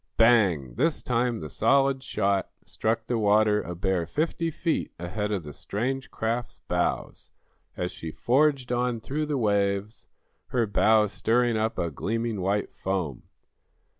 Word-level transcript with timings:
Bang! 0.17 0.73
This 0.77 1.03
time 1.03 1.41
the 1.41 1.47
solid 1.47 2.01
shot 2.01 2.49
struck 2.65 3.05
the 3.05 3.19
water 3.19 3.61
a 3.61 3.75
bare 3.75 4.07
fifty 4.07 4.49
feet 4.49 4.91
ahead 4.97 5.31
of 5.31 5.43
the 5.43 5.53
strange 5.53 6.09
craft's 6.09 6.57
bows 6.57 7.29
as 7.77 7.91
she 7.91 8.09
forged 8.09 8.71
on 8.71 8.99
through 8.99 9.27
the 9.27 9.37
waves, 9.37 10.07
her 10.47 10.65
bow 10.65 11.05
stirring 11.05 11.55
up 11.55 11.77
a 11.77 11.91
gleaming 11.91 12.41
white 12.41 12.73
foam. 12.73 13.25